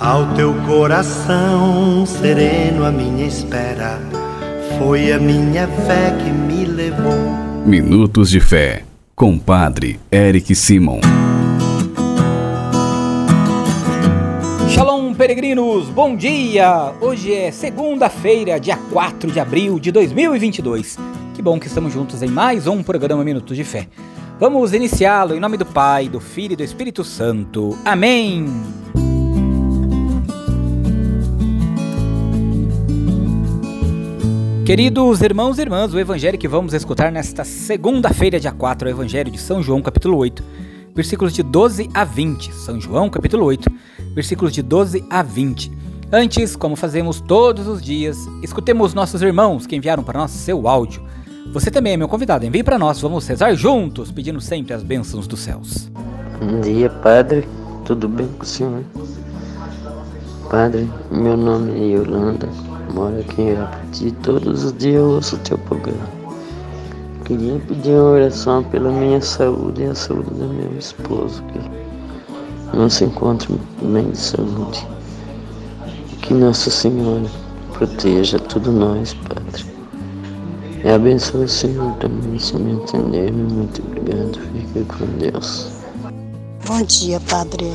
Ao 0.00 0.34
teu 0.34 0.52
coração 0.66 2.04
sereno, 2.04 2.84
a 2.84 2.90
minha 2.90 3.24
espera 3.28 4.00
foi 4.76 5.12
a 5.12 5.20
minha 5.20 5.68
fé 5.68 6.10
que 6.18 6.30
me 6.30 6.64
levou. 6.64 7.14
Minutos 7.64 8.28
de 8.28 8.40
Fé, 8.40 8.82
com 9.14 9.38
Padre 9.38 10.00
Eric 10.10 10.52
Simon. 10.56 10.98
Shalom, 14.68 15.14
peregrinos, 15.14 15.88
bom 15.90 16.16
dia! 16.16 16.92
Hoje 17.00 17.32
é 17.32 17.52
segunda-feira, 17.52 18.58
dia 18.58 18.76
4 18.76 19.30
de 19.30 19.38
abril 19.38 19.78
de 19.78 19.92
2022. 19.92 20.98
Que 21.34 21.40
bom 21.40 21.60
que 21.60 21.68
estamos 21.68 21.92
juntos 21.92 22.20
em 22.20 22.28
mais 22.28 22.66
um 22.66 22.82
programa 22.82 23.22
Minutos 23.22 23.56
de 23.56 23.62
Fé. 23.62 23.86
Vamos 24.40 24.72
iniciá-lo 24.72 25.36
em 25.36 25.40
nome 25.40 25.56
do 25.56 25.64
Pai, 25.64 26.08
do 26.08 26.18
Filho 26.18 26.54
e 26.54 26.56
do 26.56 26.64
Espírito 26.64 27.04
Santo. 27.04 27.78
Amém! 27.84 28.44
Queridos 34.64 35.20
irmãos 35.20 35.58
e 35.58 35.60
irmãs, 35.60 35.92
o 35.92 35.98
evangelho 35.98 36.38
que 36.38 36.48
vamos 36.48 36.72
escutar 36.72 37.12
nesta 37.12 37.44
segunda-feira, 37.44 38.40
dia 38.40 38.50
4, 38.50 38.88
é 38.88 38.92
o 38.92 38.94
evangelho 38.94 39.30
de 39.30 39.38
São 39.38 39.62
João, 39.62 39.82
capítulo 39.82 40.16
8, 40.16 40.42
versículos 40.94 41.34
de 41.34 41.42
12 41.42 41.90
a 41.92 42.02
20. 42.02 42.50
São 42.54 42.80
João, 42.80 43.10
capítulo 43.10 43.44
8, 43.44 43.70
versículos 44.14 44.54
de 44.54 44.62
12 44.62 45.04
a 45.10 45.22
20. 45.22 45.70
Antes, 46.10 46.56
como 46.56 46.76
fazemos 46.76 47.20
todos 47.20 47.68
os 47.68 47.82
dias, 47.82 48.16
escutemos 48.42 48.94
nossos 48.94 49.20
irmãos 49.20 49.66
que 49.66 49.76
enviaram 49.76 50.02
para 50.02 50.20
nós 50.20 50.30
seu 50.30 50.66
áudio. 50.66 51.02
Você 51.52 51.70
também 51.70 51.92
é 51.92 51.96
meu 51.98 52.08
convidado, 52.08 52.46
envie 52.46 52.62
para 52.62 52.78
nós, 52.78 52.98
vamos 53.02 53.26
rezar 53.26 53.54
juntos, 53.54 54.10
pedindo 54.10 54.40
sempre 54.40 54.72
as 54.72 54.82
bênçãos 54.82 55.26
dos 55.26 55.40
céus. 55.40 55.90
Bom 56.40 56.62
dia, 56.62 56.88
Padre. 56.88 57.46
Tudo 57.84 58.08
bem 58.08 58.28
com 58.28 58.42
o 58.42 58.46
senhor? 58.46 58.82
Padre, 60.48 60.88
meu 61.10 61.36
nome 61.36 61.72
é 61.72 61.98
Yolanda 61.98 62.48
moro 62.92 63.18
aqui 63.20 63.42
em 63.42 63.50
Irapati. 63.50 64.10
Todos 64.22 64.64
os 64.64 64.72
dias 64.74 64.96
eu 64.96 65.10
ouço 65.10 65.36
o 65.36 65.38
teu 65.40 65.58
programa. 65.58 66.08
Queria 67.24 67.58
pedir 67.60 67.92
uma 67.92 68.10
oração 68.10 68.62
pela 68.64 68.90
minha 68.90 69.20
saúde 69.20 69.82
e 69.82 69.86
a 69.86 69.94
saúde 69.94 70.30
do 70.30 70.46
meu 70.46 70.78
esposo, 70.78 71.42
que 71.44 72.76
não 72.76 72.90
se 72.90 73.04
encontra 73.04 73.48
bem 73.82 74.10
de 74.10 74.18
saúde. 74.18 74.86
Que 76.20 76.34
Nossa 76.34 76.70
Senhora 76.70 77.24
proteja 77.72 78.38
tudo 78.38 78.70
nós, 78.70 79.14
Padre. 79.14 79.64
E 80.84 80.88
abençoe 80.88 81.44
o 81.44 81.48
Senhor 81.48 81.94
também, 81.94 82.38
se 82.38 82.56
me 82.56 82.72
entender. 82.72 83.32
Muito 83.32 83.82
obrigado. 83.82 84.38
Fique 84.52 84.84
com 84.84 85.06
Deus. 85.18 85.68
Bom 86.66 86.82
dia, 86.82 87.18
Padre. 87.20 87.72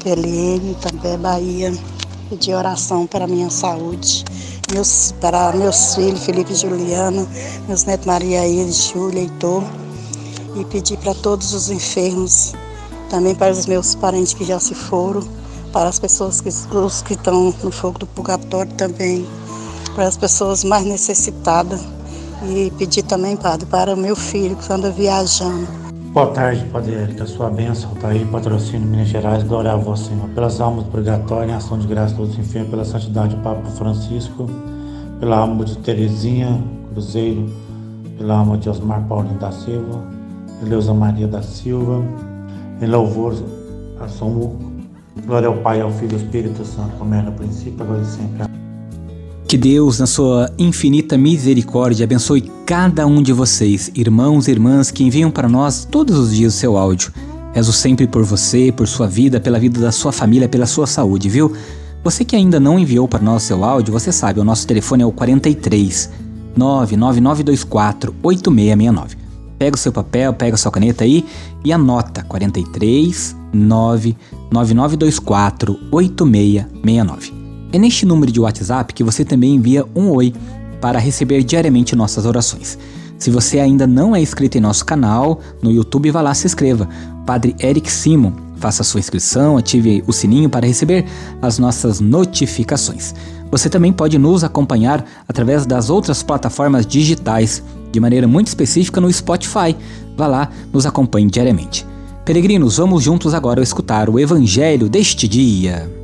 Kelene, 0.00 0.76
também 0.82 1.18
Bahia 1.18 1.72
pedir 2.28 2.54
oração 2.54 3.06
para 3.06 3.24
a 3.24 3.28
minha 3.28 3.50
saúde, 3.50 4.24
meus, 4.72 5.12
para 5.20 5.52
meus 5.52 5.94
filhos, 5.94 6.24
Felipe 6.24 6.52
e 6.52 6.56
Juliana, 6.56 7.26
meus 7.68 7.84
netos 7.84 8.06
Maria 8.06 8.46
Ilha, 8.46 8.70
Júlia, 8.72 9.22
Heitor, 9.22 9.62
e 10.56 10.64
pedir 10.64 10.96
para 10.98 11.14
todos 11.14 11.52
os 11.52 11.70
enfermos, 11.70 12.54
também 13.10 13.34
para 13.34 13.52
os 13.52 13.66
meus 13.66 13.94
parentes 13.94 14.34
que 14.34 14.44
já 14.44 14.58
se 14.58 14.74
foram, 14.74 15.22
para 15.72 15.88
as 15.88 15.98
pessoas 15.98 16.40
que, 16.40 16.48
os 16.48 17.02
que 17.02 17.14
estão 17.14 17.54
no 17.62 17.70
fogo 17.70 17.98
do 17.98 18.06
purgatório 18.06 18.72
também, 18.74 19.26
para 19.94 20.06
as 20.06 20.16
pessoas 20.16 20.64
mais 20.64 20.84
necessitadas, 20.84 21.80
e 22.48 22.70
pedir 22.78 23.02
também, 23.02 23.36
Padre, 23.36 23.66
para 23.66 23.94
o 23.94 23.96
meu 23.96 24.14
filho 24.14 24.56
que 24.56 24.72
anda 24.72 24.90
viajando 24.90 25.84
Boa 26.14 26.28
tarde, 26.28 26.64
Padre 26.66 26.92
Eric. 26.92 27.20
A 27.20 27.26
sua 27.26 27.50
bênção 27.50 27.92
está 27.92 28.10
aí, 28.10 28.24
patrocínio 28.26 28.86
Minas 28.86 29.08
Gerais. 29.08 29.42
Glória 29.42 29.72
a 29.72 29.76
vós, 29.76 29.98
Senhor. 29.98 30.28
Pelas 30.28 30.60
almas 30.60 30.86
purgatórias, 30.86 31.56
ação 31.56 31.76
de 31.76 31.88
graça 31.88 32.14
todos 32.14 32.34
os 32.34 32.38
enfermos, 32.38 32.70
pela 32.70 32.84
santidade 32.84 33.34
do 33.34 33.42
Papa 33.42 33.68
Francisco, 33.70 34.48
pela 35.18 35.38
alma 35.38 35.64
de 35.64 35.76
Terezinha 35.78 36.62
Cruzeiro, 36.92 37.46
pela 38.16 38.38
alma 38.38 38.56
de 38.56 38.70
Osmar 38.70 39.02
Paulinho 39.08 39.40
da 39.40 39.50
Silva, 39.50 40.04
Eleusa 40.62 40.94
Maria 40.94 41.26
da 41.26 41.42
Silva, 41.42 42.00
em 42.80 42.86
louvor 42.86 43.34
a 43.98 44.06
São 44.06 44.56
Glória 45.26 45.48
ao 45.48 45.56
Pai, 45.56 45.80
ao 45.80 45.90
Filho 45.90 46.12
e 46.12 46.14
ao 46.14 46.20
Espírito 46.20 46.64
Santo, 46.64 46.94
como 46.96 47.12
era 47.12 47.24
no 47.24 47.32
princípio, 47.32 47.82
agora 47.82 48.02
e 48.02 48.04
sempre. 48.04 48.63
Que 49.54 49.58
Deus, 49.58 50.00
na 50.00 50.06
sua 50.06 50.50
infinita 50.58 51.16
misericórdia, 51.16 52.02
abençoe 52.02 52.50
cada 52.66 53.06
um 53.06 53.22
de 53.22 53.32
vocês, 53.32 53.88
irmãos 53.94 54.48
e 54.48 54.50
irmãs 54.50 54.90
que 54.90 55.04
enviam 55.04 55.30
para 55.30 55.48
nós 55.48 55.86
todos 55.88 56.18
os 56.18 56.34
dias 56.34 56.52
o 56.52 56.56
seu 56.56 56.76
áudio. 56.76 57.12
Rezo 57.52 57.72
sempre 57.72 58.08
por 58.08 58.24
você, 58.24 58.72
por 58.72 58.88
sua 58.88 59.06
vida, 59.06 59.38
pela 59.38 59.60
vida 59.60 59.80
da 59.80 59.92
sua 59.92 60.10
família, 60.10 60.48
pela 60.48 60.66
sua 60.66 60.88
saúde, 60.88 61.28
viu? 61.28 61.52
Você 62.02 62.24
que 62.24 62.34
ainda 62.34 62.58
não 62.58 62.80
enviou 62.80 63.06
para 63.06 63.22
nós 63.22 63.44
o 63.44 63.46
seu 63.46 63.64
áudio, 63.64 63.92
você 63.92 64.10
sabe, 64.10 64.40
o 64.40 64.44
nosso 64.44 64.66
telefone 64.66 65.04
é 65.04 65.06
o 65.06 65.12
43 65.12 66.10
99924 66.56 68.12
8669. 68.24 69.16
Pega 69.56 69.76
o 69.76 69.78
seu 69.78 69.92
papel, 69.92 70.34
pega 70.34 70.56
a 70.56 70.58
sua 70.58 70.72
caneta 70.72 71.04
aí 71.04 71.24
e 71.64 71.72
anota 71.72 72.24
43 72.24 73.36
99924 73.52 75.78
8669. 75.92 77.43
É 77.74 77.78
neste 77.78 78.06
número 78.06 78.30
de 78.30 78.38
WhatsApp 78.38 78.94
que 78.94 79.02
você 79.02 79.24
também 79.24 79.56
envia 79.56 79.84
um 79.96 80.08
oi 80.10 80.32
para 80.80 80.96
receber 80.96 81.42
diariamente 81.42 81.96
nossas 81.96 82.24
orações. 82.24 82.78
Se 83.18 83.32
você 83.32 83.58
ainda 83.58 83.84
não 83.84 84.14
é 84.14 84.20
inscrito 84.20 84.56
em 84.56 84.60
nosso 84.60 84.84
canal 84.84 85.40
no 85.60 85.72
YouTube, 85.72 86.08
vá 86.12 86.20
lá 86.20 86.32
se 86.34 86.46
inscreva. 86.46 86.88
Padre 87.26 87.56
Eric 87.60 87.90
Simon, 87.90 88.30
faça 88.58 88.84
sua 88.84 89.00
inscrição, 89.00 89.56
ative 89.56 90.04
o 90.06 90.12
sininho 90.12 90.48
para 90.48 90.64
receber 90.64 91.04
as 91.42 91.58
nossas 91.58 91.98
notificações. 91.98 93.12
Você 93.50 93.68
também 93.68 93.92
pode 93.92 94.18
nos 94.18 94.44
acompanhar 94.44 95.04
através 95.26 95.66
das 95.66 95.90
outras 95.90 96.22
plataformas 96.22 96.86
digitais, 96.86 97.60
de 97.90 97.98
maneira 97.98 98.28
muito 98.28 98.46
específica 98.46 99.00
no 99.00 99.12
Spotify. 99.12 99.76
Vá 100.16 100.28
lá, 100.28 100.48
nos 100.72 100.86
acompanhe 100.86 101.28
diariamente. 101.28 101.84
Peregrinos, 102.24 102.76
vamos 102.76 103.02
juntos 103.02 103.34
agora 103.34 103.60
escutar 103.60 104.08
o 104.08 104.20
Evangelho 104.20 104.88
deste 104.88 105.26
dia. 105.26 106.03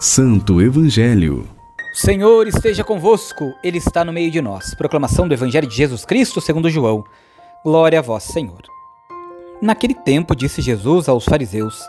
Santo 0.00 0.62
Evangelho. 0.62 1.44
Senhor 1.92 2.46
esteja 2.46 2.84
convosco, 2.84 3.52
Ele 3.64 3.78
está 3.78 4.04
no 4.04 4.12
meio 4.12 4.30
de 4.30 4.40
nós. 4.40 4.72
Proclamação 4.76 5.26
do 5.26 5.34
Evangelho 5.34 5.66
de 5.66 5.74
Jesus 5.74 6.04
Cristo 6.04 6.40
segundo 6.40 6.70
João. 6.70 7.04
Glória 7.64 7.98
a 7.98 8.02
vós, 8.02 8.22
Senhor. 8.22 8.62
Naquele 9.60 9.94
tempo 9.94 10.36
disse 10.36 10.62
Jesus 10.62 11.08
aos 11.08 11.24
fariseus: 11.24 11.82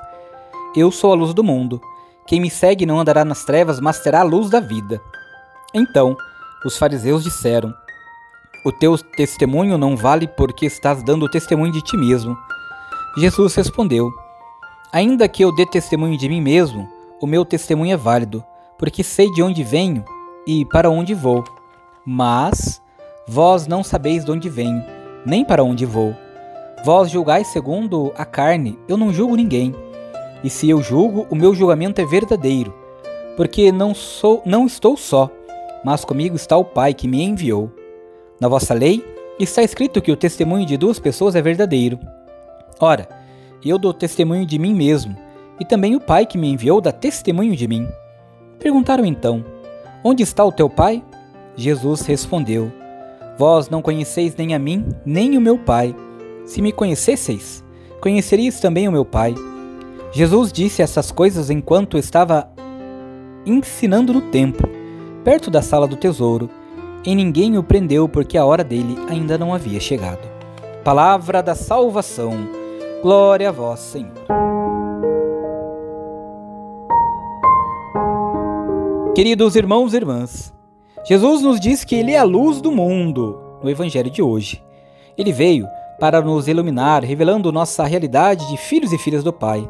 Eu 0.76 0.92
sou 0.92 1.12
a 1.12 1.16
luz 1.16 1.36
do 1.36 1.44
mundo. 1.44 1.80
Quem 2.26 2.42
me 2.42 2.50
segue 2.50 2.84
não 2.84 3.00
andará 3.00 3.24
nas 3.24 3.46
trevas, 3.46 3.80
mas 3.80 4.00
terá 4.00 4.22
a 4.22 4.24
luz 4.24 4.50
da 4.50 4.60
vida. 4.60 5.00
Então, 5.72 6.18
os 6.66 6.80
fariseus 6.80 7.24
disseram: 7.24 7.72
O 8.66 8.72
teu 8.72 8.98
testemunho 8.98 9.78
não 9.78 9.96
vale 9.96 10.28
porque 10.28 10.66
estás 10.66 11.04
dando 11.04 11.30
testemunho 11.30 11.72
de 11.72 11.84
ti 11.84 11.96
mesmo. 11.96 12.36
Jesus 13.18 13.54
respondeu: 13.54 14.12
Ainda 14.92 15.30
que 15.30 15.44
eu 15.44 15.54
dê 15.54 15.64
testemunho 15.68 16.18
de 16.18 16.28
mim 16.28 16.42
mesmo, 16.42 16.90
o 17.22 17.28
meu 17.28 17.44
testemunho 17.44 17.94
é 17.94 17.98
válido, 17.98 18.44
porque 18.78 19.04
sei 19.04 19.30
de 19.32 19.44
onde 19.44 19.64
venho 19.64 20.06
e 20.48 20.66
para 20.66 20.90
onde 20.90 21.14
vou. 21.14 21.44
Mas 22.06 22.82
vós 23.28 23.68
não 23.68 23.84
sabeis 23.84 24.24
de 24.24 24.32
onde 24.32 24.50
venho, 24.50 24.84
nem 25.26 25.44
para 25.44 25.64
onde 25.64 25.86
vou. 25.86 26.16
Vós 26.84 27.10
julgais 27.10 27.48
segundo 27.48 28.14
a 28.16 28.24
carne, 28.24 28.80
eu 28.88 28.96
não 28.96 29.12
julgo 29.12 29.36
ninguém. 29.36 29.76
E 30.44 30.50
se 30.50 30.70
eu 30.70 30.82
julgo, 30.82 31.28
o 31.30 31.36
meu 31.36 31.54
julgamento 31.54 32.00
é 32.00 32.06
verdadeiro, 32.06 32.74
porque 33.36 33.72
não 33.72 33.94
sou, 33.94 34.42
não 34.46 34.66
estou 34.66 34.96
só, 34.96 35.30
mas 35.84 36.06
comigo 36.06 36.38
está 36.38 36.56
o 36.56 36.64
Pai 36.64 36.94
que 36.94 37.08
me 37.08 37.22
enviou. 37.22 37.70
Na 38.40 38.48
vossa 38.48 38.74
lei 38.74 39.06
está 39.38 39.62
escrito 39.62 40.02
que 40.02 40.12
o 40.12 40.18
testemunho 40.18 40.66
de 40.66 40.78
duas 40.78 41.00
pessoas 41.00 41.36
é 41.36 41.42
verdadeiro. 41.42 42.00
Ora, 42.80 43.10
eu 43.64 43.78
dou 43.78 43.94
testemunho 43.94 44.46
de 44.46 44.58
mim 44.58 44.74
mesmo 44.74 45.29
e 45.60 45.66
também 45.66 45.96
o 45.96 46.00
Pai 46.00 46.26
que 46.26 46.38
me 46.38 46.50
enviou 46.50 46.80
dá 46.80 46.92
testemunho 46.92 47.56
de 47.56 47.68
mim. 47.68 47.88
Perguntaram 48.60 49.06
então: 49.06 49.44
Onde 50.04 50.24
está 50.24 50.44
o 50.44 50.52
teu 50.52 50.70
Pai? 50.70 51.04
Jesus 51.56 52.02
respondeu: 52.02 52.72
Vós 53.38 53.70
não 53.70 53.82
conheceis 53.82 54.36
nem 54.36 54.56
a 54.56 54.60
mim, 54.60 54.88
nem 55.06 55.38
o 55.38 55.42
meu 55.42 55.58
Pai. 55.58 55.96
Se 56.46 56.62
me 56.62 56.72
conhecesseis, 56.72 57.64
conheceríeis 58.02 58.60
também 58.60 58.88
o 58.88 58.92
meu 58.92 59.06
Pai. 59.06 59.36
Jesus 60.12 60.52
disse 60.52 60.82
essas 60.82 61.12
coisas 61.12 61.50
enquanto 61.50 61.98
estava 61.98 62.50
ensinando 63.46 64.14
no 64.14 64.22
templo, 64.22 64.68
perto 65.24 65.52
da 65.52 65.62
sala 65.62 65.88
do 65.88 65.96
tesouro, 65.96 66.50
e 67.06 67.14
ninguém 67.16 67.58
o 67.58 67.64
prendeu 67.64 68.10
porque 68.10 68.38
a 68.38 68.46
hora 68.46 68.64
dele 68.64 68.98
ainda 69.08 69.38
não 69.38 69.54
havia 69.54 69.80
chegado. 69.80 70.28
Palavra 70.84 71.42
da 71.44 71.56
salvação. 71.56 72.34
Glória 73.02 73.50
a 73.50 73.52
vós, 73.52 73.80
Senhor. 73.80 74.49
Queridos 79.20 79.58
irmãos 79.58 79.94
e 79.94 79.98
irmãs, 79.98 80.54
Jesus 81.06 81.42
nos 81.42 81.60
diz 81.60 81.84
que 81.84 81.94
Ele 81.94 82.14
é 82.14 82.18
a 82.18 82.24
luz 82.24 82.62
do 82.62 82.72
mundo 82.72 83.60
no 83.62 83.70
Evangelho 83.70 84.10
de 84.10 84.22
hoje. 84.22 84.64
Ele 85.18 85.34
veio 85.34 85.68
para 86.00 86.22
nos 86.22 86.48
iluminar, 86.48 87.04
revelando 87.04 87.52
nossa 87.52 87.84
realidade 87.84 88.48
de 88.48 88.56
filhos 88.56 88.94
e 88.94 88.98
filhas 88.98 89.22
do 89.22 89.34
Pai. 89.34 89.70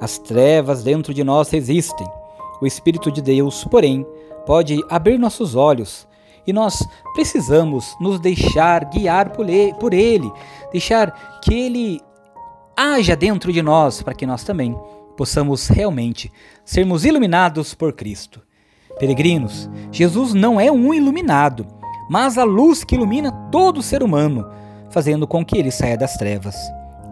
As 0.00 0.16
trevas 0.16 0.84
dentro 0.84 1.12
de 1.12 1.24
nós 1.24 1.50
resistem. 1.50 2.06
O 2.62 2.66
Espírito 2.68 3.10
de 3.10 3.20
Deus, 3.20 3.64
porém, 3.64 4.06
pode 4.46 4.80
abrir 4.88 5.18
nossos 5.18 5.56
olhos 5.56 6.06
e 6.46 6.52
nós 6.52 6.86
precisamos 7.14 7.96
nos 8.00 8.20
deixar 8.20 8.84
guiar 8.84 9.30
por 9.30 9.92
Ele, 9.92 10.32
deixar 10.70 11.40
que 11.42 11.52
Ele 11.52 12.00
haja 12.76 13.16
dentro 13.16 13.52
de 13.52 13.60
nós 13.60 14.02
para 14.02 14.14
que 14.14 14.24
nós 14.24 14.44
também 14.44 14.78
possamos 15.16 15.66
realmente 15.66 16.30
sermos 16.64 17.04
iluminados 17.04 17.74
por 17.74 17.92
Cristo. 17.92 18.46
Peregrinos, 18.98 19.70
Jesus 19.92 20.34
não 20.34 20.60
é 20.60 20.70
um 20.70 20.92
iluminado, 20.92 21.66
mas 22.10 22.38
a 22.38 22.44
luz 22.44 22.82
que 22.82 22.94
ilumina 22.94 23.30
todo 23.50 23.82
ser 23.82 24.02
humano, 24.02 24.46
fazendo 24.90 25.26
com 25.26 25.44
que 25.44 25.56
ele 25.56 25.70
saia 25.70 25.96
das 25.96 26.16
trevas. 26.16 26.56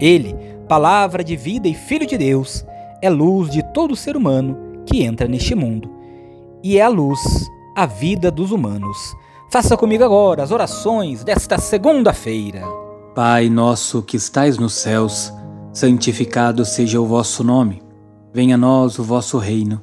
Ele, 0.00 0.34
palavra 0.68 1.22
de 1.22 1.36
vida 1.36 1.68
e 1.68 1.74
filho 1.74 2.06
de 2.06 2.18
Deus, 2.18 2.64
é 3.00 3.08
luz 3.08 3.50
de 3.50 3.62
todo 3.72 3.94
ser 3.94 4.16
humano 4.16 4.56
que 4.86 5.02
entra 5.02 5.28
neste 5.28 5.54
mundo. 5.54 5.90
E 6.62 6.78
é 6.78 6.82
a 6.82 6.88
luz, 6.88 7.20
a 7.74 7.86
vida 7.86 8.30
dos 8.30 8.50
humanos. 8.50 9.14
Faça 9.50 9.76
comigo 9.76 10.02
agora 10.02 10.42
as 10.42 10.50
orações 10.50 11.22
desta 11.22 11.58
segunda-feira. 11.58 12.62
Pai 13.14 13.48
nosso 13.48 14.02
que 14.02 14.16
estais 14.16 14.58
nos 14.58 14.74
céus, 14.74 15.32
santificado 15.72 16.64
seja 16.64 17.00
o 17.00 17.06
vosso 17.06 17.44
nome. 17.44 17.82
Venha 18.32 18.56
a 18.56 18.58
nós 18.58 18.98
o 18.98 19.04
vosso 19.04 19.38
reino. 19.38 19.82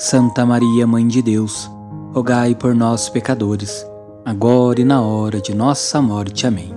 Santa 0.00 0.46
Maria, 0.46 0.86
Mãe 0.86 1.08
de 1.08 1.20
Deus, 1.20 1.68
rogai 2.14 2.54
por 2.54 2.72
nós, 2.72 3.08
pecadores, 3.08 3.84
agora 4.24 4.80
e 4.80 4.84
na 4.84 5.02
hora 5.02 5.40
de 5.40 5.52
nossa 5.52 6.00
morte. 6.00 6.46
Amém. 6.46 6.72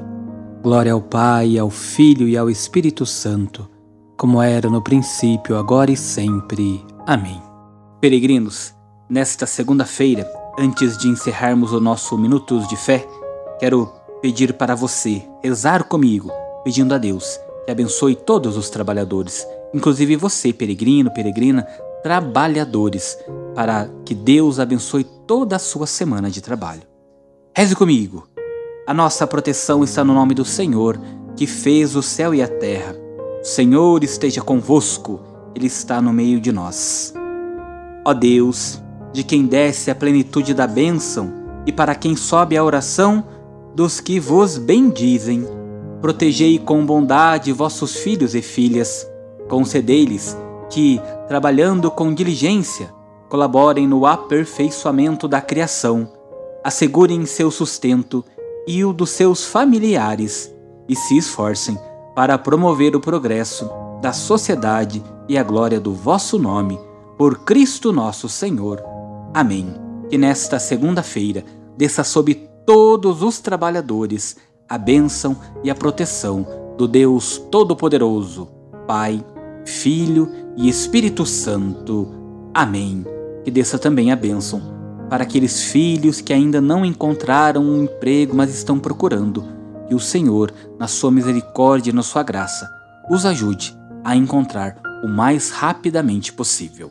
Glória 0.63 0.94
ao 0.94 1.01
Pai, 1.01 1.56
ao 1.56 1.69
Filho 1.69 2.27
e 2.27 2.35
ao 2.35 2.50
Espírito 2.50 3.06
Santo, 3.06 3.69
como 4.18 4.41
era 4.41 4.71
no 4.71 4.81
princípio, 4.81 5.56
agora 5.56 5.91
e 5.91 5.95
sempre. 5.95 6.83
Amém. 7.06 7.39
Peregrinos, 8.00 8.73
nesta 9.07 9.45
segunda-feira, 9.45 10.27
antes 10.57 10.97
de 10.97 11.07
encerrarmos 11.07 11.73
o 11.73 11.79
nosso 11.79 12.18
Minutos 12.18 12.68
de 12.68 12.75
Fé, 12.75 13.07
quero 13.59 13.88
pedir 14.19 14.53
para 14.53 14.73
você 14.73 15.21
rezar 15.44 15.83
comigo, 15.83 16.31
pedindo 16.63 16.95
a 16.95 16.97
Deus 16.97 17.39
que 17.65 17.71
abençoe 17.71 18.15
todos 18.15 18.57
os 18.57 18.71
trabalhadores, 18.71 19.47
inclusive 19.75 20.15
você, 20.15 20.51
peregrino, 20.51 21.13
peregrina, 21.13 21.68
trabalhadores, 22.03 23.18
para 23.56 23.89
que 24.06 24.13
Deus 24.15 24.59
abençoe 24.59 25.03
toda 25.25 25.56
a 25.56 25.59
sua 25.59 25.88
semana 25.88 26.30
de 26.30 26.42
trabalho. 26.42 26.83
Reze 27.56 27.75
comigo. 27.75 28.27
A 28.88 28.94
nossa 28.94 29.27
proteção 29.27 29.83
está 29.83 30.03
no 30.03 30.13
nome 30.13 30.33
do 30.33 30.44
Senhor, 30.44 31.00
que 31.36 31.45
fez 31.45 31.95
o 31.95 32.01
céu 32.01 32.33
e 32.33 32.42
a 32.42 32.48
terra. 32.48 32.95
O 33.42 33.45
Senhor 33.45 34.03
esteja 34.03 34.42
convosco, 34.42 35.19
Ele 35.56 35.68
está 35.68 36.01
no 36.01 36.12
meio 36.12 36.39
de 36.39 36.51
nós. 36.51 37.13
Ó 38.06 38.13
Deus, 38.13 38.81
de 39.13 39.24
quem 39.24 39.45
desce 39.45 39.92
a 39.92 39.95
plenitude 39.95 40.54
da 40.54 40.65
bênção 40.65 41.31
e 41.65 41.71
para 41.71 41.94
quem 41.94 42.15
sobe 42.15 42.57
a 42.57 42.63
oração 42.63 43.24
dos 43.75 44.00
que 44.00 44.19
vos 44.19 44.57
bendizem, 44.57 45.47
protegei 46.01 46.57
com 46.57 46.86
bondade 46.86 47.51
vossos 47.51 47.95
filhos 47.95 48.33
e 48.33 48.42
filhas, 48.42 49.07
concedei-lhes 49.47 50.36
que, 50.71 51.00
trabalhando 51.27 51.91
com 51.91 52.13
diligência, 52.13 52.94
colaborem 53.29 53.88
no 53.88 54.06
aperfeiçoamento 54.06 55.27
da 55.27 55.39
criação, 55.39 56.12
assegurem 56.63 57.25
seu 57.25 57.51
sustento 57.51 58.25
e 58.68 58.83
o 58.83 58.94
dos 58.94 59.12
seus 59.12 59.45
familiares 59.45 60.53
e 60.88 60.95
se 60.95 61.18
esforcem 61.18 61.77
para 62.15 62.38
promover 62.38 62.95
o 62.95 63.00
progresso 63.00 63.69
da 64.01 64.12
sociedade 64.12 65.03
e 65.29 65.38
a 65.38 65.44
glória 65.44 65.79
do 65.79 65.94
vosso 65.94 66.39
nome, 66.39 66.79
por 67.18 67.39
Cristo 67.44 67.91
nosso 67.94 68.27
Senhor. 68.27 68.81
Amém. 69.33 69.73
Que 70.09 70.18
nesta 70.18 70.59
segunda-feira 70.59 71.45
desça 71.77 72.03
sobre 72.03 72.50
todos 72.65 73.21
os 73.21 73.39
trabalhadores 73.39 74.35
a 74.68 74.77
bênção 74.77 75.38
e 75.63 75.69
a 75.69 75.75
proteção 75.75 76.45
do 76.77 76.88
Deus 76.88 77.38
Todo-Poderoso, 77.51 78.47
Pai, 78.88 79.23
Filho 79.65 80.29
e 80.33 80.41
Espírito 80.57 81.25
Santo. 81.25 82.07
Amém. 82.53 83.06
Que 83.44 83.51
desça 83.51 83.80
também 83.80 84.12
a 84.12 84.15
bênção 84.15 84.62
para 85.09 85.24
aqueles 85.24 85.63
filhos 85.63 86.21
que 86.21 86.31
ainda 86.31 86.62
não 86.62 86.86
encontraram 86.86 87.63
um 87.63 87.83
emprego, 87.83 88.36
mas 88.36 88.53
estão 88.53 88.80
procurando. 88.80 89.44
Que 89.88 89.95
o 89.95 90.00
Senhor, 90.00 90.53
na 90.80 90.88
sua 90.88 91.12
misericórdia 91.12 91.92
e 91.92 91.94
na 91.94 92.03
sua 92.03 92.24
graça, 92.24 92.69
os 93.09 93.25
ajude 93.25 93.77
a 94.03 94.15
encontrar 94.15 94.77
o 95.03 95.07
mais 95.07 95.50
rapidamente 95.50 96.31
possível. 96.31 96.89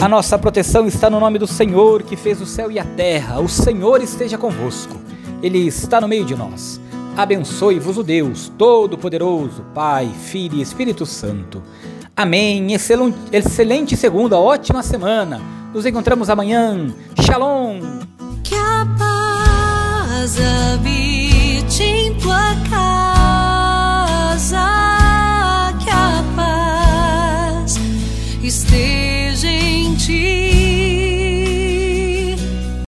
A 0.00 0.08
nossa 0.08 0.38
proteção 0.38 0.86
está 0.86 1.08
no 1.08 1.18
nome 1.18 1.38
do 1.38 1.46
Senhor 1.46 2.02
que 2.02 2.16
fez 2.16 2.40
o 2.40 2.46
céu 2.46 2.70
e 2.70 2.78
a 2.78 2.84
terra. 2.84 3.40
O 3.40 3.48
Senhor 3.48 4.02
esteja 4.02 4.36
convosco. 4.36 5.00
Ele 5.42 5.66
está 5.66 6.00
no 6.00 6.08
meio 6.08 6.26
de 6.26 6.36
nós. 6.36 6.80
Abençoe-vos 7.16 7.96
o 7.96 8.02
Deus 8.02 8.52
Todo-Poderoso, 8.58 9.64
Pai, 9.72 10.10
Filho 10.24 10.56
e 10.56 10.62
Espírito 10.62 11.06
Santo. 11.06 11.62
Amém. 12.16 12.72
Excelente, 12.72 13.96
segunda, 13.96 14.38
ótima 14.38 14.82
semana. 14.82 15.40
Nos 15.72 15.86
encontramos 15.86 16.28
amanhã. 16.28 16.92
Shalom. 17.20 17.80
Que 18.42 18.56
a 18.56 18.86
paz 18.98 20.36
habite 20.40 21.82
em 21.82 22.14
tua 22.18 22.54
casa 22.68 23.13